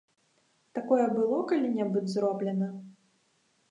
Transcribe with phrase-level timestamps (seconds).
[0.77, 2.75] Такое было калі-небудзь зроблена?